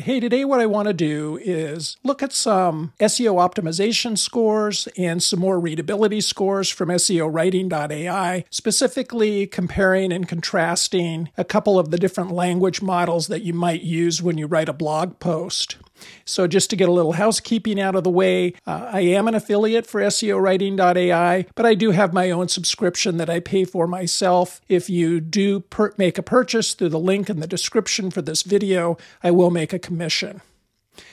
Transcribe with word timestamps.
Hey, 0.00 0.18
today 0.18 0.46
what 0.46 0.60
I 0.60 0.66
want 0.66 0.88
to 0.88 0.94
do 0.94 1.38
is 1.42 1.98
look 2.02 2.22
at 2.22 2.32
some 2.32 2.94
SEO 3.00 3.34
optimization 3.34 4.16
scores 4.16 4.88
and 4.96 5.22
some 5.22 5.40
more 5.40 5.60
readability 5.60 6.22
scores 6.22 6.70
from 6.70 6.88
SEOwriting.ai, 6.88 8.46
specifically 8.48 9.46
comparing 9.46 10.10
and 10.10 10.26
contrasting 10.26 11.28
a 11.36 11.44
couple 11.44 11.78
of 11.78 11.90
the 11.90 11.98
different 11.98 12.30
language 12.30 12.80
models 12.80 13.26
that 13.26 13.42
you 13.42 13.52
might 13.52 13.82
use 13.82 14.22
when 14.22 14.38
you 14.38 14.46
write 14.46 14.70
a 14.70 14.72
blog 14.72 15.18
post. 15.18 15.76
So, 16.24 16.46
just 16.46 16.70
to 16.70 16.76
get 16.76 16.88
a 16.88 16.92
little 16.92 17.12
housekeeping 17.12 17.80
out 17.80 17.94
of 17.94 18.04
the 18.04 18.10
way, 18.10 18.54
uh, 18.66 18.90
I 18.92 19.00
am 19.00 19.28
an 19.28 19.34
affiliate 19.34 19.86
for 19.86 20.00
SEOwriting.ai, 20.00 21.46
but 21.54 21.66
I 21.66 21.74
do 21.74 21.90
have 21.90 22.12
my 22.12 22.30
own 22.30 22.48
subscription 22.48 23.16
that 23.18 23.30
I 23.30 23.40
pay 23.40 23.64
for 23.64 23.86
myself. 23.86 24.60
If 24.68 24.88
you 24.88 25.20
do 25.20 25.60
per- 25.60 25.94
make 25.98 26.18
a 26.18 26.22
purchase 26.22 26.74
through 26.74 26.90
the 26.90 26.98
link 26.98 27.28
in 27.28 27.40
the 27.40 27.46
description 27.46 28.10
for 28.10 28.22
this 28.22 28.42
video, 28.42 28.96
I 29.22 29.30
will 29.30 29.50
make 29.50 29.72
a 29.72 29.78
commission. 29.90 30.40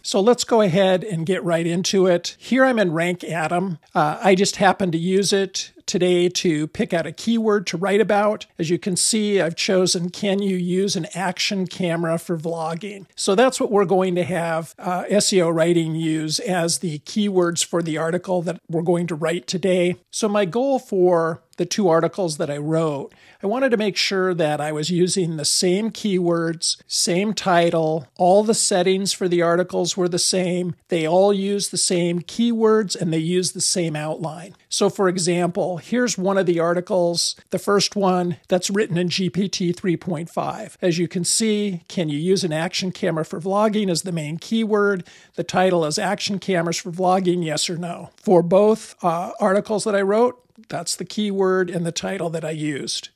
So 0.03 0.19
let's 0.19 0.43
go 0.43 0.61
ahead 0.61 1.04
and 1.04 1.25
get 1.25 1.43
right 1.43 1.65
into 1.65 2.05
it. 2.05 2.35
Here 2.37 2.63
I'm 2.63 2.77
in 2.77 2.91
Rank 2.91 3.23
Atom. 3.23 3.79
Uh, 3.95 4.19
I 4.21 4.35
just 4.35 4.57
happen 4.57 4.91
to 4.91 4.99
use 4.99 5.33
it 5.33 5.71
today 5.87 6.29
to 6.29 6.68
pick 6.68 6.93
out 6.93 7.07
a 7.07 7.11
keyword 7.11 7.65
to 7.68 7.77
write 7.77 8.01
about. 8.01 8.45
As 8.59 8.69
you 8.69 8.77
can 8.77 8.95
see, 8.95 9.41
I've 9.41 9.55
chosen 9.55 10.11
can 10.11 10.41
you 10.43 10.55
use 10.55 10.95
an 10.95 11.07
action 11.15 11.65
camera 11.65 12.19
for 12.19 12.37
vlogging? 12.37 13.07
So 13.15 13.33
that's 13.33 13.59
what 13.59 13.71
we're 13.71 13.85
going 13.85 14.13
to 14.15 14.23
have 14.23 14.75
uh, 14.77 15.05
SEO 15.05 15.51
writing 15.51 15.96
use 15.96 16.39
as 16.39 16.79
the 16.79 16.99
keywords 16.99 17.65
for 17.65 17.82
the 17.82 17.97
article 17.97 18.43
that 18.43 18.59
we're 18.69 18.83
going 18.83 19.07
to 19.07 19.15
write 19.15 19.47
today. 19.47 19.96
So 20.11 20.29
my 20.29 20.46
goal 20.46 20.77
for 20.77 21.41
the 21.57 21.66
two 21.66 21.89
articles 21.89 22.38
that 22.38 22.50
I 22.50 22.57
wrote, 22.57 23.14
I 23.43 23.47
wanted 23.47 23.70
to 23.70 23.78
make 23.78 23.97
sure 23.97 24.34
that 24.34 24.60
I 24.60 24.71
was 24.71 24.89
using 24.89 25.38
the 25.38 25.46
same 25.46 25.92
keywords, 25.92 26.78
same 26.88 27.33
title, 27.33 28.07
all 28.16 28.43
the 28.43 28.56
settings 28.56 29.14
for 29.14 29.28
the 29.28 29.43
articles 29.43 29.96
were 29.96 30.10
the 30.10 30.18
same, 30.18 30.75
they 30.88 31.07
all 31.07 31.32
use 31.32 31.70
the 31.70 31.78
same 31.78 32.22
keywords, 32.22 32.99
and 32.99 33.14
they 33.14 33.19
use 33.19 33.52
the 33.52 33.61
same 33.61 33.95
outline. 33.95 34.55
So, 34.69 34.89
for 34.89 35.08
example, 35.08 35.77
here's 35.77 36.17
one 36.17 36.38
of 36.38 36.45
the 36.45 36.59
articles, 36.59 37.36
the 37.52 37.59
first 37.59 37.95
one 37.95 38.38
that's 38.47 38.69
written 38.69 38.97
in 38.97 39.09
GPT 39.09 39.75
3.5. 39.75 40.77
As 40.81 40.97
you 40.97 41.08
can 41.08 41.23
see, 41.23 41.81
can 41.88 42.09
you 42.09 42.17
use 42.17 42.44
an 42.44 42.53
action 42.53 42.92
camera 42.92 43.23
for 43.25 43.39
vlogging 43.39 43.89
is 43.89 44.02
the 44.02 44.11
main 44.11 44.38
keyword? 44.38 45.05
The 45.36 45.44
title 45.44 45.86
is 45.86 45.99
Action 45.99 46.39
Cameras 46.39 46.77
for 46.77 46.92
Vlogging, 46.92 47.45
yes 47.45 47.69
or 47.69 47.77
no. 47.77 48.09
For 48.17 48.42
both 48.42 48.95
uh, 49.03 49.31
articles 49.39 49.83
that 49.83 49.95
I 49.95 50.02
wrote, 50.02 50.44
that's 50.69 50.95
the 50.95 51.05
keyword 51.05 51.69
in 51.69 51.83
the 51.83 51.91
title 51.91 52.30
that 52.31 52.45
I 52.45 52.52
used. 52.52 53.09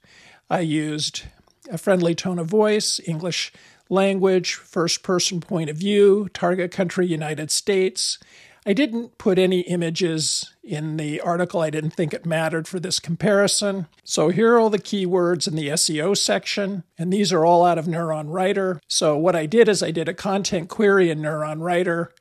I 0.50 0.59
used 0.61 1.23
a 1.70 1.78
friendly 1.78 2.16
tone 2.16 2.39
of 2.39 2.48
voice, 2.48 3.00
English 3.06 3.52
language, 3.89 4.53
first 4.53 5.03
person 5.03 5.42
point 5.42 5.70
of 5.70 5.78
view, 5.78 6.30
target 6.33 6.72
country 6.72 7.06
United 7.06 7.52
States. 7.52 8.20
I 8.66 8.73
didn't 8.73 9.17
put 9.17 9.39
any 9.39 9.61
images 9.61 10.53
in 10.64 10.98
the 10.98 11.20
article. 11.20 11.61
I 11.61 11.72
didn't 11.72 11.92
think 11.92 12.14
it 12.14 12.28
mattered 12.28 12.67
for 12.67 12.80
this 12.80 13.00
comparison. 13.00 13.88
So 14.03 14.30
here 14.30 14.53
are 14.53 14.59
all 14.59 14.70
the 14.70 14.78
keywords 14.78 15.48
in 15.48 15.55
the 15.55 15.70
SEO 15.70 16.16
section, 16.16 16.83
and 16.98 17.11
these 17.11 17.33
are 17.33 17.44
all 17.44 17.66
out 17.66 17.80
of 17.80 17.86
Neuron 17.86 18.26
Writer. 18.28 18.80
So 18.88 19.17
what 19.17 19.36
I 19.36 19.48
did 19.48 19.67
is 19.67 19.81
I 19.81 19.89
did 19.89 20.08
a 20.08 20.14
content 20.14 20.70
query 20.70 21.09
in 21.09 21.22
Neuron 21.22 21.59
Writer, 21.61 22.14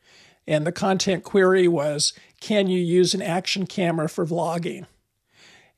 and 0.46 0.66
the 0.66 0.72
content 0.72 1.24
query 1.24 1.68
was 1.68 2.14
Can 2.40 2.68
you 2.68 2.80
use 2.80 3.12
an 3.12 3.22
action 3.22 3.66
camera 3.66 4.08
for 4.08 4.24
vlogging? 4.24 4.86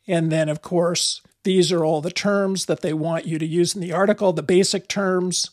And 0.07 0.31
then, 0.31 0.49
of 0.49 0.63
course, 0.63 1.21
these 1.45 1.73
are 1.73 1.85
all 1.85 2.01
the 2.01 2.11
terms 2.11 2.67
that 2.67 2.83
they 2.83 2.93
want 2.93 3.27
you 3.27 3.39
to 3.39 3.47
use 3.47 3.75
in 3.75 3.81
the 3.81 3.93
article 3.93 4.33
the 4.33 4.43
basic 4.43 4.89
terms, 4.89 5.51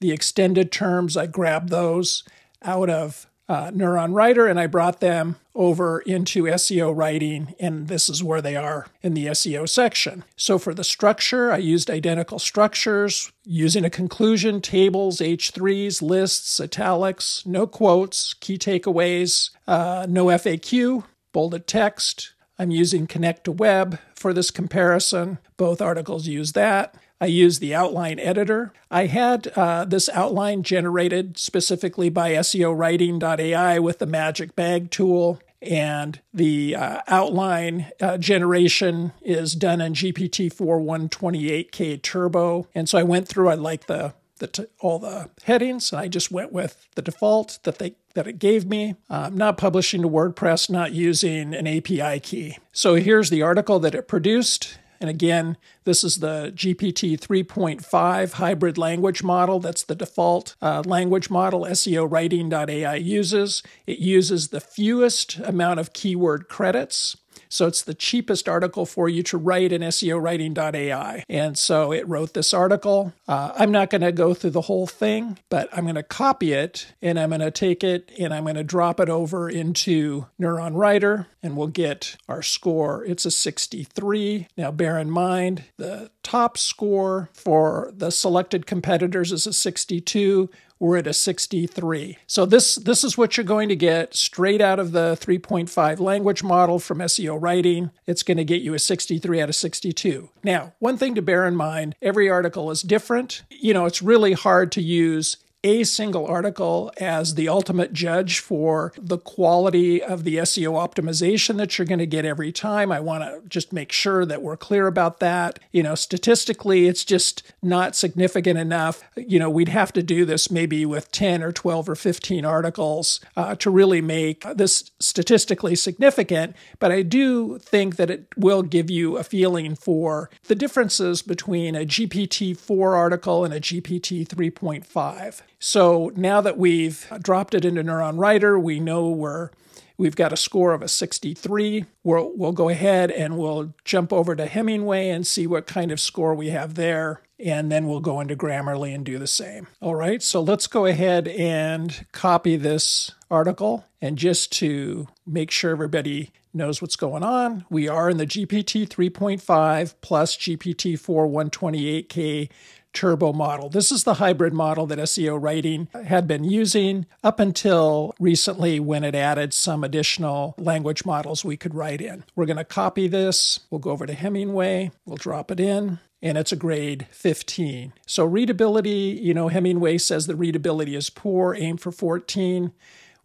the 0.00 0.12
extended 0.12 0.70
terms. 0.70 1.16
I 1.16 1.26
grabbed 1.26 1.70
those 1.70 2.24
out 2.62 2.90
of 2.90 3.26
uh, 3.48 3.70
Neuron 3.70 4.14
Writer 4.14 4.46
and 4.46 4.58
I 4.58 4.66
brought 4.66 5.00
them 5.00 5.36
over 5.54 6.00
into 6.00 6.44
SEO 6.44 6.96
writing, 6.96 7.54
and 7.60 7.88
this 7.88 8.08
is 8.08 8.24
where 8.24 8.40
they 8.40 8.56
are 8.56 8.86
in 9.02 9.12
the 9.12 9.26
SEO 9.26 9.68
section. 9.68 10.24
So 10.36 10.58
for 10.58 10.72
the 10.72 10.84
structure, 10.84 11.52
I 11.52 11.58
used 11.58 11.90
identical 11.90 12.38
structures 12.38 13.30
using 13.44 13.84
a 13.84 13.90
conclusion, 13.90 14.62
tables, 14.62 15.18
H3s, 15.18 16.00
lists, 16.00 16.60
italics, 16.60 17.44
no 17.44 17.66
quotes, 17.66 18.32
key 18.34 18.56
takeaways, 18.56 19.50
uh, 19.66 20.06
no 20.08 20.26
FAQ, 20.26 21.04
bolded 21.32 21.66
text. 21.66 22.32
I'm 22.62 22.70
using 22.70 23.08
Connect 23.08 23.42
to 23.46 23.50
Web 23.52 23.98
for 24.14 24.32
this 24.32 24.52
comparison. 24.52 25.38
Both 25.56 25.82
articles 25.82 26.28
use 26.28 26.52
that. 26.52 26.94
I 27.20 27.26
use 27.26 27.58
the 27.58 27.74
outline 27.74 28.20
editor. 28.20 28.72
I 28.88 29.06
had 29.06 29.48
uh, 29.56 29.84
this 29.84 30.08
outline 30.10 30.62
generated 30.62 31.38
specifically 31.38 32.08
by 32.08 32.34
SEOwriting.ai 32.34 33.80
with 33.80 33.98
the 33.98 34.06
Magic 34.06 34.54
Bag 34.54 34.92
tool. 34.92 35.40
And 35.60 36.20
the 36.32 36.76
uh, 36.76 37.00
outline 37.08 37.90
uh, 38.00 38.16
generation 38.18 39.12
is 39.22 39.54
done 39.54 39.80
in 39.80 39.94
GPT 39.94 40.52
4 40.52 40.78
128K 40.78 42.00
Turbo. 42.00 42.68
And 42.76 42.88
so 42.88 42.96
I 42.96 43.02
went 43.02 43.26
through, 43.26 43.48
I 43.48 43.54
like 43.54 43.86
the 43.86 44.14
the 44.42 44.68
all 44.80 44.98
the 44.98 45.30
headings, 45.44 45.92
and 45.92 46.00
I 46.00 46.08
just 46.08 46.30
went 46.30 46.52
with 46.52 46.88
the 46.94 47.02
default 47.02 47.58
that 47.62 47.78
they 47.78 47.94
that 48.14 48.26
it 48.26 48.38
gave 48.38 48.66
me. 48.66 48.96
I'm 49.08 49.36
not 49.36 49.56
publishing 49.56 50.02
to 50.02 50.08
WordPress, 50.08 50.68
not 50.68 50.92
using 50.92 51.54
an 51.54 51.66
API 51.66 52.20
key. 52.20 52.58
So 52.72 52.96
here's 52.96 53.30
the 53.30 53.42
article 53.42 53.78
that 53.80 53.94
it 53.94 54.08
produced. 54.08 54.78
And 55.00 55.10
again, 55.10 55.56
this 55.82 56.04
is 56.04 56.18
the 56.18 56.52
GPT 56.54 57.18
3.5 57.18 58.32
hybrid 58.34 58.78
language 58.78 59.24
model. 59.24 59.58
That's 59.58 59.82
the 59.82 59.96
default 59.96 60.54
uh, 60.62 60.84
language 60.86 61.28
model 61.28 61.62
SEOwriting.ai 61.62 62.94
uses. 62.94 63.64
It 63.84 63.98
uses 63.98 64.48
the 64.48 64.60
fewest 64.60 65.38
amount 65.38 65.80
of 65.80 65.92
keyword 65.92 66.48
credits. 66.48 67.16
So 67.52 67.66
it's 67.66 67.82
the 67.82 67.92
cheapest 67.92 68.48
article 68.48 68.86
for 68.86 69.10
you 69.10 69.22
to 69.24 69.36
write 69.36 69.72
in 69.72 69.82
SEOwriting.ai. 69.82 71.24
And 71.28 71.58
so 71.58 71.92
it 71.92 72.08
wrote 72.08 72.32
this 72.32 72.54
article. 72.54 73.12
Uh, 73.28 73.52
I'm 73.54 73.70
not 73.70 73.90
going 73.90 74.00
to 74.00 74.10
go 74.10 74.32
through 74.32 74.50
the 74.50 74.62
whole 74.62 74.86
thing, 74.86 75.38
but 75.50 75.68
I'm 75.70 75.84
going 75.84 75.96
to 75.96 76.02
copy 76.02 76.54
it 76.54 76.94
and 77.02 77.20
I'm 77.20 77.28
going 77.28 77.42
to 77.42 77.50
take 77.50 77.84
it 77.84 78.10
and 78.18 78.32
I'm 78.32 78.44
going 78.44 78.56
to 78.56 78.64
drop 78.64 79.00
it 79.00 79.10
over 79.10 79.50
into 79.50 80.24
Neuron 80.40 80.74
Writer 80.74 81.26
and 81.42 81.54
we'll 81.54 81.66
get 81.66 82.16
our 82.26 82.40
score. 82.40 83.04
It's 83.04 83.26
a 83.26 83.30
63. 83.30 84.48
Now, 84.56 84.70
bear 84.70 84.96
in 84.98 85.10
mind, 85.10 85.64
the 85.76 86.10
top 86.22 86.56
score 86.56 87.28
for 87.34 87.92
the 87.94 88.10
selected 88.10 88.64
competitors 88.64 89.30
is 89.30 89.46
a 89.46 89.52
62 89.52 90.48
we're 90.82 90.96
at 90.96 91.06
a 91.06 91.12
63. 91.12 92.18
So 92.26 92.44
this 92.44 92.74
this 92.74 93.04
is 93.04 93.16
what 93.16 93.36
you're 93.36 93.44
going 93.44 93.68
to 93.68 93.76
get 93.76 94.16
straight 94.16 94.60
out 94.60 94.80
of 94.80 94.90
the 94.90 95.16
3.5 95.20 96.00
language 96.00 96.42
model 96.42 96.80
from 96.80 96.98
SEO 96.98 97.40
writing. 97.40 97.92
It's 98.04 98.24
going 98.24 98.38
to 98.38 98.44
get 98.44 98.62
you 98.62 98.74
a 98.74 98.80
63 98.80 99.40
out 99.40 99.48
of 99.48 99.54
62. 99.54 100.28
Now, 100.42 100.72
one 100.80 100.98
thing 100.98 101.14
to 101.14 101.22
bear 101.22 101.46
in 101.46 101.54
mind, 101.54 101.94
every 102.02 102.28
article 102.28 102.68
is 102.72 102.82
different. 102.82 103.42
You 103.48 103.72
know, 103.72 103.86
it's 103.86 104.02
really 104.02 104.32
hard 104.32 104.72
to 104.72 104.82
use 104.82 105.36
a 105.64 105.84
single 105.84 106.26
article 106.26 106.92
as 106.98 107.34
the 107.34 107.48
ultimate 107.48 107.92
judge 107.92 108.40
for 108.40 108.92
the 108.96 109.18
quality 109.18 110.02
of 110.02 110.24
the 110.24 110.36
SEO 110.38 110.72
optimization 110.72 111.56
that 111.56 111.78
you're 111.78 111.86
going 111.86 111.98
to 111.98 112.06
get 112.06 112.24
every 112.24 112.50
time. 112.50 112.90
I 112.90 113.00
want 113.00 113.22
to 113.22 113.48
just 113.48 113.72
make 113.72 113.92
sure 113.92 114.24
that 114.26 114.42
we're 114.42 114.56
clear 114.56 114.86
about 114.86 115.20
that. 115.20 115.58
You 115.70 115.82
know, 115.82 115.94
statistically, 115.94 116.88
it's 116.88 117.04
just 117.04 117.42
not 117.62 117.94
significant 117.94 118.58
enough. 118.58 119.02
You 119.16 119.38
know, 119.38 119.50
we'd 119.50 119.68
have 119.68 119.92
to 119.92 120.02
do 120.02 120.24
this 120.24 120.50
maybe 120.50 120.84
with 120.84 121.12
10 121.12 121.42
or 121.42 121.52
12 121.52 121.88
or 121.88 121.94
15 121.94 122.44
articles 122.44 123.20
uh, 123.36 123.54
to 123.56 123.70
really 123.70 124.00
make 124.00 124.44
this 124.54 124.90
statistically 124.98 125.76
significant. 125.76 126.56
But 126.80 126.90
I 126.90 127.02
do 127.02 127.58
think 127.58 127.96
that 127.96 128.10
it 128.10 128.26
will 128.36 128.62
give 128.62 128.90
you 128.90 129.16
a 129.16 129.24
feeling 129.24 129.76
for 129.76 130.30
the 130.48 130.54
differences 130.54 131.22
between 131.22 131.76
a 131.76 131.86
GPT 131.86 132.56
4 132.56 132.96
article 132.96 133.44
and 133.44 133.54
a 133.54 133.60
GPT 133.60 134.26
3.5. 134.26 135.42
So 135.64 136.10
now 136.16 136.40
that 136.40 136.58
we've 136.58 137.06
dropped 137.22 137.54
it 137.54 137.64
into 137.64 137.84
Neuron 137.84 138.18
Writer, 138.18 138.58
we 138.58 138.80
know 138.80 139.10
we're 139.10 139.50
We've 139.96 140.16
got 140.16 140.32
a 140.32 140.36
score 140.36 140.72
of 140.72 140.82
a 140.82 140.88
63. 140.88 141.84
We'll, 142.02 142.32
we'll 142.34 142.50
go 142.50 142.68
ahead 142.68 143.12
and 143.12 143.38
we'll 143.38 143.72
jump 143.84 144.12
over 144.12 144.34
to 144.34 144.46
Hemingway 144.46 145.10
and 145.10 145.24
see 145.24 145.46
what 145.46 145.68
kind 145.68 145.92
of 145.92 146.00
score 146.00 146.34
we 146.34 146.48
have 146.48 146.74
there. 146.74 147.22
And 147.38 147.70
then 147.70 147.86
we'll 147.86 148.00
go 148.00 148.18
into 148.18 148.34
Grammarly 148.34 148.92
and 148.92 149.04
do 149.04 149.18
the 149.20 149.28
same. 149.28 149.68
All 149.80 149.94
right, 149.94 150.20
so 150.20 150.40
let's 150.40 150.66
go 150.66 150.86
ahead 150.86 151.28
and 151.28 152.04
copy 152.10 152.56
this 152.56 153.12
article. 153.30 153.84
And 154.00 154.18
just 154.18 154.50
to 154.54 155.06
make 155.24 155.52
sure 155.52 155.70
everybody 155.70 156.32
knows 156.52 156.82
what's 156.82 156.96
going 156.96 157.22
on, 157.22 157.64
we 157.70 157.86
are 157.86 158.10
in 158.10 158.16
the 158.16 158.26
GPT 158.26 158.88
3.5 158.88 159.94
plus 160.00 160.36
GPT 160.36 160.98
4 160.98 161.28
128K 161.28 162.48
turbo 162.92 163.32
model. 163.32 163.68
This 163.68 163.90
is 163.90 164.04
the 164.04 164.14
hybrid 164.14 164.52
model 164.52 164.86
that 164.86 164.98
SEO 164.98 165.40
writing 165.40 165.88
had 166.04 166.26
been 166.26 166.44
using 166.44 167.06
up 167.24 167.40
until 167.40 168.14
recently 168.20 168.78
when 168.80 169.04
it 169.04 169.14
added 169.14 169.54
some 169.54 169.82
additional 169.82 170.54
language 170.58 171.04
models 171.04 171.44
we 171.44 171.56
could 171.56 171.74
write 171.74 172.00
in. 172.00 172.24
We're 172.36 172.46
going 172.46 172.56
to 172.58 172.64
copy 172.64 173.08
this. 173.08 173.60
We'll 173.70 173.78
go 173.78 173.90
over 173.90 174.06
to 174.06 174.14
Hemingway. 174.14 174.90
We'll 175.06 175.16
drop 175.16 175.50
it 175.50 175.60
in. 175.60 175.98
and 176.22 176.38
it's 176.38 176.52
a 176.52 176.56
grade 176.56 177.06
15. 177.10 177.92
So 178.06 178.24
readability, 178.24 179.18
you 179.20 179.34
know, 179.34 179.48
Hemingway 179.48 179.98
says 179.98 180.26
the 180.26 180.36
readability 180.36 180.94
is 180.94 181.10
poor, 181.10 181.54
aim 181.54 181.76
for 181.76 181.90
14. 181.90 182.72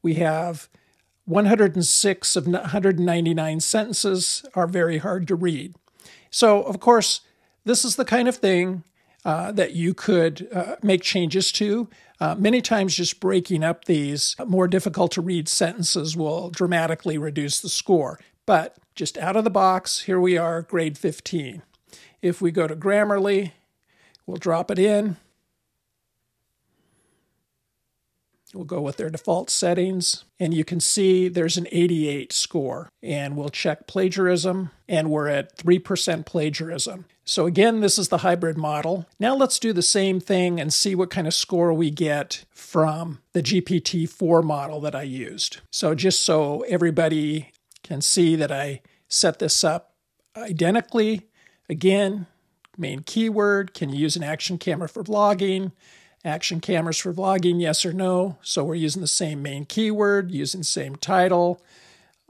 We 0.02 0.16
have 0.16 0.68
106 1.26 2.36
of 2.36 2.48
199 2.48 3.60
sentences 3.60 4.46
are 4.56 4.66
very 4.68 4.98
hard 4.98 5.28
to 5.28 5.36
read. 5.36 5.76
So, 6.32 6.64
of 6.64 6.80
course, 6.80 7.22
this 7.66 7.86
is 7.86 7.98
the 7.98 8.06
kind 8.06 8.28
of 8.28 8.38
thing 8.38 8.84
uh, 9.28 9.52
that 9.52 9.74
you 9.74 9.94
could 9.94 10.48
uh, 10.54 10.78
make 10.82 11.02
changes 11.02 11.52
to. 11.52 11.90
Uh, 12.22 12.34
many 12.36 12.62
times, 12.62 12.96
just 12.96 13.20
breaking 13.20 13.62
up 13.62 13.84
these 13.84 14.38
more 14.48 14.70
difficult 14.70 15.12
to 15.12 15.22
read 15.22 15.50
sentences 15.50 16.16
will 16.16 16.50
dramatically 16.50 17.18
reduce 17.18 17.60
the 17.60 17.68
score. 17.68 18.18
But 18.46 18.78
just 18.96 19.18
out 19.18 19.36
of 19.36 19.44
the 19.44 19.50
box, 19.50 20.04
here 20.04 20.20
we 20.20 20.38
are, 20.38 20.62
grade 20.62 20.98
15. 20.98 21.62
If 22.22 22.42
we 22.42 22.52
go 22.52 22.68
to 22.68 22.76
Grammarly, 22.76 23.52
we'll 24.26 24.38
drop 24.38 24.72
it 24.72 24.80
in. 24.80 25.18
We'll 28.58 28.66
go 28.66 28.82
with 28.82 28.98
their 28.98 29.12
default 29.12 29.52
settings, 29.52 30.26
and 30.40 30.52
you 30.52 30.66
can 30.66 30.80
see 30.80 31.28
there's 31.28 31.58
an 31.58 31.68
88 31.72 32.34
score. 32.34 32.90
And 33.04 33.38
we'll 33.38 33.50
check 33.50 33.86
plagiarism, 33.86 34.72
and 34.90 35.12
we're 35.12 35.28
at 35.28 35.56
3% 35.58 36.26
plagiarism. 36.26 37.06
So, 37.24 37.46
again, 37.46 37.82
this 37.82 38.00
is 38.00 38.10
the 38.10 38.20
hybrid 38.20 38.58
model. 38.58 39.06
Now, 39.20 39.36
let's 39.36 39.60
do 39.60 39.74
the 39.74 39.84
same 39.84 40.20
thing 40.20 40.60
and 40.60 40.74
see 40.74 40.96
what 40.96 41.12
kind 41.12 41.28
of 41.28 41.36
score 41.36 41.72
we 41.72 41.92
get 41.92 42.46
from 42.50 43.20
the 43.34 43.44
GPT 43.44 44.10
4 44.10 44.42
model 44.42 44.82
that 44.82 44.96
I 44.96 45.04
used. 45.04 45.58
So, 45.72 45.94
just 45.94 46.22
so 46.22 46.62
everybody 46.62 47.52
can 47.84 48.02
see 48.02 48.36
that 48.38 48.52
I 48.52 48.82
set 49.08 49.38
this 49.38 49.64
up 49.64 49.94
identically, 50.36 51.28
again, 51.70 52.26
main 52.76 53.02
keyword 53.02 53.76
can 53.76 53.90
you 53.90 54.00
use 54.00 54.16
an 54.16 54.24
action 54.24 54.58
camera 54.58 54.90
for 54.90 55.04
vlogging? 55.04 55.74
Action 56.28 56.60
cameras 56.60 56.98
for 56.98 57.14
vlogging, 57.14 57.62
yes 57.62 57.86
or 57.86 57.94
no. 57.94 58.38
So 58.42 58.66
we're 58.66 58.76
using 58.76 59.02
the 59.02 59.08
same 59.08 59.42
main 59.42 59.64
keyword, 59.64 60.30
using 60.30 60.60
the 60.60 60.66
same 60.66 60.98
title. 60.98 61.64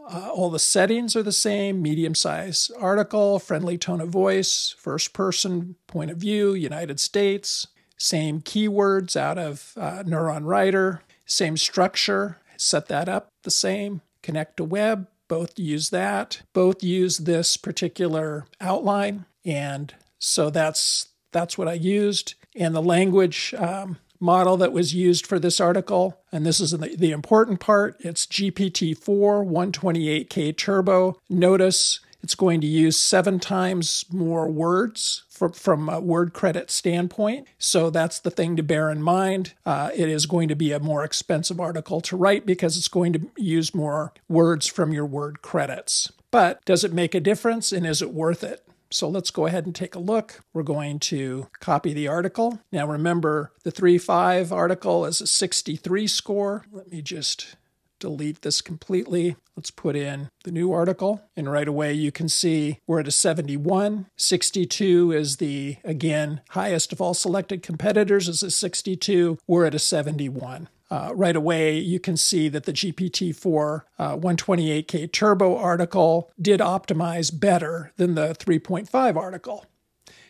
Uh, 0.07 0.29
all 0.29 0.51
the 0.51 0.59
settings 0.59 1.15
are 1.15 1.23
the 1.23 1.31
same 1.31 1.81
medium 1.81 2.13
size 2.13 2.69
article, 2.79 3.39
friendly 3.39 3.75
tone 3.75 3.99
of 3.99 4.09
voice, 4.09 4.75
first 4.77 5.13
person 5.13 5.75
point 5.87 6.11
of 6.11 6.17
view, 6.17 6.53
United 6.53 6.99
States. 6.99 7.65
Same 7.97 8.39
keywords 8.39 9.15
out 9.15 9.39
of 9.39 9.73
uh, 9.75 10.03
Neuron 10.03 10.45
Writer, 10.45 11.01
same 11.25 11.57
structure, 11.57 12.37
set 12.55 12.89
that 12.89 13.09
up 13.09 13.31
the 13.41 13.49
same. 13.49 14.01
Connect 14.21 14.57
to 14.57 14.63
web, 14.63 15.07
both 15.27 15.57
use 15.57 15.89
that. 15.89 16.43
Both 16.53 16.83
use 16.83 17.17
this 17.17 17.57
particular 17.57 18.45
outline. 18.61 19.25
And 19.43 19.95
so 20.19 20.51
that's 20.51 21.07
that's 21.31 21.57
what 21.57 21.67
I 21.67 21.73
used. 21.73 22.35
And 22.57 22.75
the 22.75 22.81
language 22.81 23.53
um, 23.57 23.97
model 24.19 24.57
that 24.57 24.73
was 24.73 24.93
used 24.93 25.27
for 25.27 25.39
this 25.39 25.59
article, 25.59 26.19
and 26.31 26.45
this 26.45 26.59
is 26.59 26.71
the, 26.71 26.95
the 26.97 27.11
important 27.11 27.59
part, 27.59 27.95
it's 27.99 28.25
GPT-4 28.25 28.97
128K 29.45 30.57
Turbo. 30.57 31.19
Notice 31.29 31.99
it's 32.23 32.35
going 32.35 32.59
to 32.61 32.67
use 32.67 32.97
seven 32.97 33.39
times 33.39 34.05
more 34.11 34.49
words 34.49 35.23
from, 35.29 35.53
from 35.53 35.87
a 35.87 35.99
word 35.99 36.33
credit 36.33 36.71
standpoint. 36.71 37.47
So 37.59 37.89
that's 37.89 38.19
the 38.19 38.31
thing 38.31 38.55
to 38.55 38.63
bear 38.63 38.89
in 38.89 39.01
mind. 39.01 39.53
Uh, 39.65 39.91
it 39.95 40.09
is 40.09 40.25
going 40.25 40.47
to 40.47 40.55
be 40.55 40.71
a 40.71 40.79
more 40.79 41.03
expensive 41.03 41.59
article 41.59 42.01
to 42.01 42.17
write 42.17 42.45
because 42.45 42.75
it's 42.75 42.87
going 42.87 43.13
to 43.13 43.21
use 43.37 43.75
more 43.75 44.13
words 44.27 44.67
from 44.67 44.91
your 44.91 45.05
word 45.05 45.41
credits. 45.41 46.11
But 46.31 46.65
does 46.65 46.83
it 46.83 46.91
make 46.91 47.15
a 47.15 47.19
difference 47.19 47.71
and 47.71 47.85
is 47.85 48.01
it 48.01 48.13
worth 48.13 48.43
it? 48.43 48.66
So 48.89 49.09
let's 49.09 49.31
go 49.31 49.45
ahead 49.45 49.65
and 49.65 49.75
take 49.75 49.95
a 49.95 49.99
look. 49.99 50.43
We're 50.53 50.63
going 50.63 50.99
to 50.99 51.47
copy 51.59 51.93
the 51.93 52.07
article. 52.07 52.59
Now 52.71 52.87
remember, 52.87 53.51
the 53.63 53.71
3-5 53.71 54.51
article 54.51 55.05
is 55.05 55.21
a 55.21 55.27
63 55.27 56.07
score. 56.07 56.65
Let 56.71 56.91
me 56.91 57.01
just 57.01 57.55
delete 57.99 58.41
this 58.41 58.61
completely. 58.61 59.35
Let's 59.55 59.71
put 59.71 59.95
in 59.95 60.29
the 60.43 60.51
new 60.51 60.71
article. 60.71 61.21
And 61.35 61.51
right 61.51 61.67
away, 61.67 61.93
you 61.93 62.11
can 62.11 62.29
see 62.29 62.79
we're 62.85 62.99
at 62.99 63.07
a 63.07 63.11
71. 63.11 64.07
62 64.15 65.11
is 65.11 65.37
the, 65.37 65.77
again, 65.83 66.41
highest 66.49 66.93
of 66.93 67.01
all 67.01 67.13
selected 67.13 67.63
competitors 67.63 68.27
is 68.27 68.43
a 68.43 68.51
62. 68.51 69.39
We're 69.47 69.65
at 69.65 69.75
a 69.75 69.79
71 69.79 70.69
uh, 70.89 71.11
right 71.13 71.35
away, 71.35 71.77
you 71.77 71.99
can 71.99 72.17
see 72.17 72.49
that 72.49 72.63
the 72.65 72.73
GPT-4 72.73 73.81
uh, 73.99 74.17
128K 74.17 75.11
Turbo 75.11 75.57
article 75.57 76.31
did 76.41 76.59
optimize 76.59 77.37
better 77.37 77.91
than 77.97 78.15
the 78.15 78.29
3.5 78.29 79.15
article. 79.15 79.65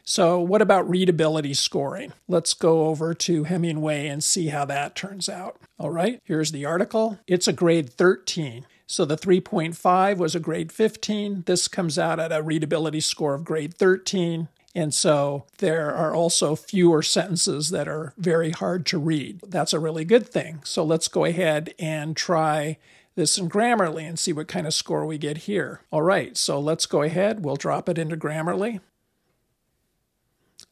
So, 0.04 0.40
what 0.40 0.62
about 0.62 0.90
readability 0.90 1.54
scoring? 1.54 2.14
Let's 2.30 2.54
go 2.54 2.88
over 2.88 3.14
to 3.14 3.44
Hemingway 3.44 4.08
and 4.08 4.24
see 4.24 4.48
how 4.48 4.64
that 4.66 4.96
turns 4.96 5.28
out. 5.28 5.60
All 5.78 5.90
right, 5.90 6.22
here's 6.24 6.52
the 6.52 6.66
article. 6.66 7.20
It's 7.28 7.48
a 7.48 7.54
grade 7.54 7.90
13. 7.90 8.66
So 8.88 9.04
the 9.04 9.18
3.5 9.18 10.18
was 10.18 10.34
a 10.34 10.40
grade 10.40 10.72
15. 10.72 11.44
This 11.46 11.68
comes 11.68 12.00
out 12.00 12.22
at 12.22 12.32
a 12.32 12.42
readability 12.42 13.02
score 13.02 13.34
of 13.34 13.44
grade 13.44 13.74
13. 13.74 14.48
And 14.78 14.94
so 14.94 15.46
there 15.58 15.92
are 15.92 16.14
also 16.14 16.56
fewer 16.56 17.02
sentences 17.02 17.72
that 17.72 17.88
are 17.88 18.14
very 18.16 18.52
hard 18.52 18.86
to 18.86 19.00
read. 19.00 19.42
That's 19.48 19.74
a 19.74 19.80
really 19.80 20.06
good 20.06 20.30
thing. 20.30 20.62
So 20.66 20.84
let's 20.84 21.08
go 21.08 21.26
ahead 21.26 21.74
and 21.80 22.16
try 22.16 22.78
this 23.16 23.40
in 23.40 23.50
Grammarly 23.50 24.08
and 24.08 24.20
see 24.20 24.34
what 24.34 24.48
kind 24.48 24.68
of 24.68 24.76
score 24.76 25.04
we 25.08 25.18
get 25.18 25.40
here. 25.40 25.82
All 25.90 26.04
right, 26.04 26.38
so 26.38 26.60
let's 26.60 26.86
go 26.86 27.02
ahead. 27.02 27.44
We'll 27.44 27.56
drop 27.56 27.90
it 27.90 27.98
into 27.98 28.16
Grammarly. 28.16 28.80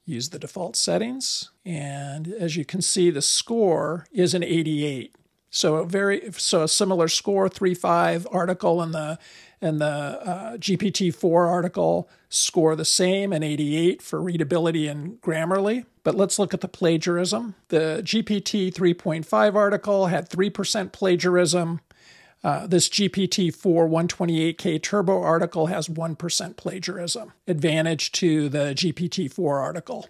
Use 0.05 0.29
the 0.29 0.37
default 0.37 0.75
settings. 0.75 1.49
And 1.65 2.27
as 2.27 2.55
you 2.55 2.63
can 2.63 2.83
see, 2.83 3.09
the 3.09 3.23
score 3.23 4.05
is 4.11 4.35
an 4.35 4.43
88. 4.43 5.15
So 5.49 5.77
a 5.77 5.85
very 5.85 6.31
so 6.33 6.61
a 6.61 6.67
similar 6.67 7.07
score, 7.07 7.49
3.5 7.49 8.27
article 8.31 8.83
in 8.83 8.91
the 8.91 9.17
and 9.61 9.79
the 9.79 9.85
uh, 9.85 10.57
GPT-4 10.57 11.47
article 11.47 12.09
score 12.29 12.75
the 12.75 12.85
same, 12.85 13.31
an 13.33 13.43
88 13.43 14.01
for 14.01 14.21
readability 14.21 14.87
and 14.87 15.21
Grammarly. 15.21 15.85
But 16.03 16.15
let's 16.15 16.37
look 16.37 16.53
at 16.53 16.61
the 16.61 16.67
plagiarism. 16.67 17.55
The 17.69 18.01
GPT 18.03 18.73
3.5 18.73 19.55
article 19.55 20.07
had 20.07 20.29
3% 20.29 20.91
plagiarism. 20.91 21.81
Uh, 22.43 22.67
this 22.67 22.87
GPT-4 22.89 23.89
128K 23.89 24.81
Turbo 24.83 25.19
article 25.23 25.65
has 25.65 25.87
1% 25.87 26.57
plagiarism, 26.57 27.33
advantage 27.47 28.11
to 28.11 28.49
the 28.49 28.75
GPT-4 28.75 29.59
article. 29.59 30.07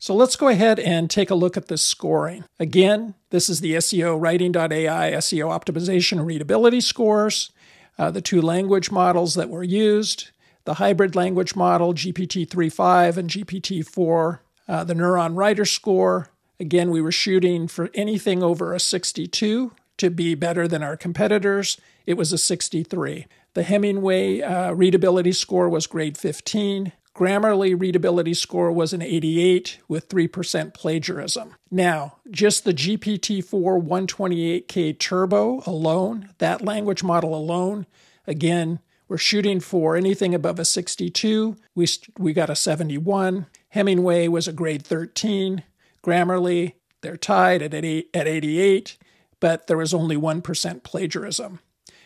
So 0.00 0.14
let's 0.14 0.36
go 0.36 0.48
ahead 0.48 0.78
and 0.78 1.10
take 1.10 1.28
a 1.28 1.34
look 1.34 1.56
at 1.56 1.66
this 1.66 1.82
scoring. 1.82 2.44
Again, 2.60 3.14
this 3.30 3.48
is 3.48 3.60
the 3.60 3.74
SEO 3.74 4.18
Writing.ai 4.18 4.78
SEO 5.12 5.48
optimization 5.50 6.24
readability 6.24 6.80
scores 6.80 7.50
uh, 7.98 8.10
the 8.10 8.20
two 8.20 8.40
language 8.40 8.90
models 8.90 9.34
that 9.34 9.50
were 9.50 9.64
used 9.64 10.30
the 10.68 10.74
hybrid 10.74 11.16
language 11.16 11.56
model, 11.56 11.94
GPT 11.94 12.46
3.5 12.46 13.16
and 13.16 13.30
GPT 13.30 13.82
4, 13.88 14.42
uh, 14.68 14.84
the 14.84 14.92
Neuron 14.92 15.34
Writer 15.34 15.64
score. 15.64 16.28
Again, 16.60 16.90
we 16.90 17.00
were 17.00 17.10
shooting 17.10 17.68
for 17.68 17.88
anything 17.94 18.42
over 18.42 18.74
a 18.74 18.78
62 18.78 19.72
to 19.96 20.10
be 20.10 20.34
better 20.34 20.68
than 20.68 20.82
our 20.82 20.94
competitors. 20.94 21.80
It 22.04 22.18
was 22.18 22.34
a 22.34 22.38
63. 22.38 23.26
The 23.54 23.62
Hemingway 23.62 24.42
uh, 24.42 24.72
readability 24.72 25.32
score 25.32 25.70
was 25.70 25.86
grade 25.86 26.18
15. 26.18 26.92
Grammarly 27.18 27.74
readability 27.76 28.32
score 28.32 28.70
was 28.70 28.92
an 28.92 29.02
88 29.02 29.80
with 29.88 30.08
3% 30.08 30.72
plagiarism. 30.72 31.56
Now, 31.68 32.18
just 32.30 32.62
the 32.62 32.72
GPT-4 32.72 33.82
128K 33.84 34.96
Turbo 35.00 35.64
alone, 35.66 36.28
that 36.38 36.64
language 36.64 37.02
model 37.02 37.34
alone, 37.34 37.86
again, 38.28 38.78
we're 39.08 39.18
shooting 39.18 39.58
for 39.58 39.96
anything 39.96 40.32
above 40.32 40.60
a 40.60 40.64
62. 40.64 41.56
We, 41.74 41.88
we 42.20 42.32
got 42.32 42.50
a 42.50 42.54
71. 42.54 43.46
Hemingway 43.70 44.28
was 44.28 44.46
a 44.46 44.52
grade 44.52 44.84
13. 44.84 45.64
Grammarly, 46.04 46.74
they're 47.00 47.16
tied 47.16 47.62
at, 47.62 47.74
at 47.74 47.84
88, 48.28 48.96
but 49.40 49.66
there 49.66 49.76
was 49.76 49.92
only 49.92 50.16
1% 50.16 50.84
plagiarism. 50.84 51.58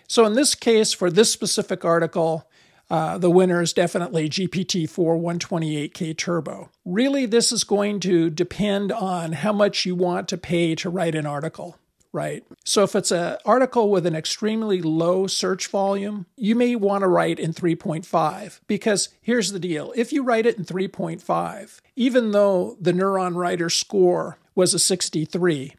So 0.09 0.25
in 0.25 0.37
this 0.37 0.54
case, 0.54 0.95
for 0.95 1.11
this 1.11 1.31
specific 1.31 1.85
article, 1.85 2.49
uh, 2.92 3.16
the 3.16 3.30
winner 3.30 3.62
is 3.62 3.72
definitely 3.72 4.28
GPT-4 4.28 4.88
128K 4.90 6.14
Turbo. 6.14 6.68
Really, 6.84 7.25
this 7.25 7.50
is 7.50 7.64
going 7.64 8.00
to 8.00 8.28
depend 8.28 8.92
on 8.92 9.32
how 9.32 9.50
much 9.50 9.87
you 9.87 9.94
want 9.94 10.28
to 10.28 10.37
pay 10.37 10.75
to 10.75 10.90
write 10.90 11.14
an 11.14 11.26
article 11.26 11.78
right? 12.14 12.44
So 12.66 12.82
if 12.82 12.94
it's 12.94 13.11
an 13.11 13.38
article 13.46 13.90
with 13.90 14.04
an 14.04 14.14
extremely 14.14 14.82
low 14.82 15.26
search 15.26 15.68
volume, 15.68 16.26
you 16.37 16.54
may 16.54 16.76
want 16.76 17.00
to 17.00 17.08
write 17.08 17.40
in 17.40 17.54
3.5 17.54 18.61
because 18.66 19.08
here's 19.22 19.52
the 19.52 19.58
deal. 19.58 19.94
If 19.96 20.12
you 20.12 20.22
write 20.22 20.44
it 20.44 20.58
in 20.58 20.66
3.5, 20.66 21.80
even 21.96 22.32
though 22.32 22.76
the 22.78 22.92
Neuron 22.92 23.34
Writer 23.34 23.70
score 23.70 24.37
was 24.54 24.75
a 24.75 24.78
63, 24.78 25.75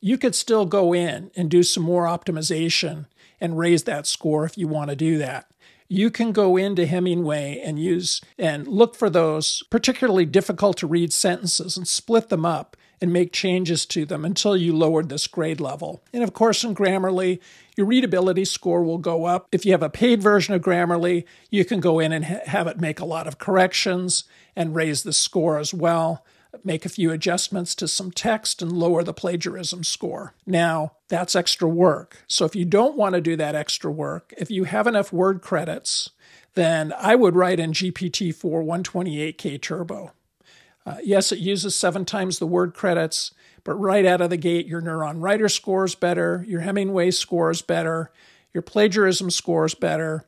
you 0.00 0.16
could 0.16 0.34
still 0.34 0.64
go 0.64 0.94
in 0.94 1.30
and 1.36 1.50
do 1.50 1.62
some 1.62 1.82
more 1.82 2.06
optimization 2.06 3.04
and 3.38 3.58
raise 3.58 3.84
that 3.84 4.06
score 4.06 4.46
if 4.46 4.56
you 4.56 4.66
want 4.66 4.88
to 4.88 4.96
do 4.96 5.18
that. 5.18 5.50
You 5.88 6.10
can 6.10 6.32
go 6.32 6.56
into 6.56 6.86
Hemingway 6.86 7.60
and 7.62 7.78
use 7.78 8.20
and 8.38 8.66
look 8.66 8.94
for 8.94 9.10
those 9.10 9.62
particularly 9.70 10.24
difficult 10.24 10.76
to 10.78 10.86
read 10.86 11.12
sentences 11.12 11.76
and 11.76 11.86
split 11.86 12.28
them 12.28 12.44
up 12.44 12.76
and 13.00 13.12
make 13.12 13.32
changes 13.32 13.84
to 13.84 14.06
them 14.06 14.24
until 14.24 14.56
you 14.56 14.74
lowered 14.74 15.08
this 15.08 15.26
grade 15.26 15.60
level. 15.60 16.02
And 16.12 16.22
of 16.22 16.32
course, 16.32 16.64
in 16.64 16.74
Grammarly, 16.74 17.38
your 17.76 17.86
readability 17.86 18.44
score 18.44 18.82
will 18.82 18.98
go 18.98 19.26
up. 19.26 19.46
If 19.52 19.66
you 19.66 19.72
have 19.72 19.82
a 19.82 19.90
paid 19.90 20.22
version 20.22 20.54
of 20.54 20.62
Grammarly, 20.62 21.24
you 21.50 21.64
can 21.64 21.80
go 21.80 21.98
in 21.98 22.12
and 22.12 22.24
ha- 22.24 22.40
have 22.46 22.66
it 22.66 22.80
make 22.80 23.00
a 23.00 23.04
lot 23.04 23.26
of 23.26 23.38
corrections 23.38 24.24
and 24.56 24.74
raise 24.74 25.02
the 25.02 25.12
score 25.12 25.58
as 25.58 25.74
well 25.74 26.24
make 26.62 26.84
a 26.84 26.90
few 26.90 27.10
adjustments 27.10 27.74
to 27.76 27.88
some 27.88 28.10
text 28.10 28.62
and 28.62 28.72
lower 28.72 29.02
the 29.02 29.14
plagiarism 29.14 29.84
score. 29.84 30.34
Now, 30.46 30.92
that's 31.08 31.34
extra 31.34 31.68
work. 31.68 32.24
So 32.28 32.44
if 32.44 32.54
you 32.54 32.64
don't 32.64 32.96
want 32.96 33.14
to 33.14 33.20
do 33.20 33.36
that 33.36 33.54
extra 33.54 33.90
work, 33.90 34.32
if 34.38 34.50
you 34.50 34.64
have 34.64 34.86
enough 34.86 35.12
word 35.12 35.42
credits, 35.42 36.10
then 36.54 36.92
I 36.98 37.14
would 37.14 37.34
write 37.34 37.60
in 37.60 37.72
GPT-4 37.72 38.34
128K 38.42 39.60
Turbo. 39.60 40.12
Uh, 40.86 40.96
yes, 41.02 41.32
it 41.32 41.38
uses 41.38 41.74
seven 41.74 42.04
times 42.04 42.38
the 42.38 42.46
word 42.46 42.74
credits, 42.74 43.32
but 43.64 43.74
right 43.74 44.04
out 44.04 44.20
of 44.20 44.30
the 44.30 44.36
gate, 44.36 44.66
your 44.66 44.82
Neuron 44.82 45.22
Writer 45.22 45.48
scores 45.48 45.94
better, 45.94 46.44
your 46.46 46.60
Hemingway 46.60 47.10
scores 47.10 47.62
better, 47.62 48.12
your 48.52 48.62
plagiarism 48.62 49.30
scores 49.30 49.74
better. 49.74 50.24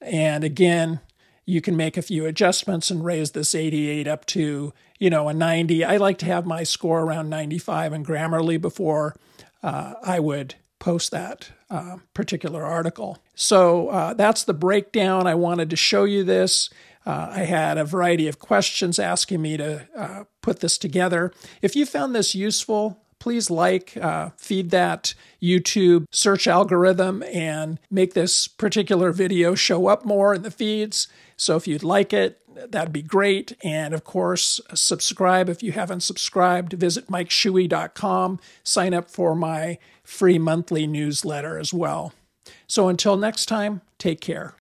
And 0.00 0.42
again, 0.42 1.00
you 1.46 1.60
can 1.60 1.76
make 1.76 1.96
a 1.96 2.02
few 2.02 2.26
adjustments 2.26 2.90
and 2.90 3.04
raise 3.04 3.32
this 3.32 3.54
88 3.54 4.06
up 4.06 4.26
to, 4.26 4.72
you 4.98 5.10
know, 5.10 5.28
a 5.28 5.34
90. 5.34 5.84
I 5.84 5.96
like 5.96 6.18
to 6.18 6.26
have 6.26 6.46
my 6.46 6.62
score 6.62 7.00
around 7.00 7.28
95 7.28 7.92
in 7.92 8.04
Grammarly 8.04 8.60
before 8.60 9.16
uh, 9.62 9.94
I 10.02 10.20
would 10.20 10.54
post 10.78 11.10
that 11.10 11.52
uh, 11.70 11.98
particular 12.14 12.64
article. 12.64 13.18
So 13.34 13.88
uh, 13.88 14.14
that's 14.14 14.44
the 14.44 14.54
breakdown. 14.54 15.26
I 15.26 15.34
wanted 15.34 15.70
to 15.70 15.76
show 15.76 16.04
you 16.04 16.24
this. 16.24 16.70
Uh, 17.06 17.28
I 17.30 17.40
had 17.40 17.78
a 17.78 17.84
variety 17.84 18.28
of 18.28 18.38
questions 18.38 18.98
asking 18.98 19.40
me 19.40 19.56
to 19.56 19.86
uh, 19.96 20.24
put 20.42 20.60
this 20.60 20.78
together. 20.78 21.32
If 21.62 21.76
you 21.76 21.86
found 21.86 22.14
this 22.14 22.34
useful, 22.34 23.02
please 23.20 23.50
like, 23.50 23.96
uh, 23.96 24.30
feed 24.36 24.70
that 24.70 25.14
YouTube 25.40 26.06
search 26.10 26.48
algorithm, 26.48 27.22
and 27.22 27.78
make 27.90 28.14
this 28.14 28.48
particular 28.48 29.12
video 29.12 29.54
show 29.54 29.86
up 29.86 30.04
more 30.04 30.34
in 30.34 30.42
the 30.42 30.50
feeds. 30.50 31.06
So 31.36 31.56
if 31.56 31.68
you'd 31.68 31.84
like 31.84 32.12
it, 32.12 32.40
that'd 32.68 32.92
be 32.92 33.02
great. 33.02 33.56
And 33.62 33.94
of 33.94 34.04
course, 34.04 34.60
subscribe 34.74 35.48
if 35.48 35.62
you 35.62 35.72
haven't 35.72 36.00
subscribed. 36.00 36.72
Visit 36.72 37.06
mikeshuey.com, 37.06 38.40
sign 38.64 38.94
up 38.94 39.10
for 39.10 39.34
my 39.34 39.78
free 40.02 40.38
monthly 40.38 40.86
newsletter 40.86 41.58
as 41.58 41.72
well. 41.72 42.12
So 42.66 42.88
until 42.88 43.16
next 43.16 43.46
time, 43.46 43.82
take 43.98 44.20
care. 44.20 44.54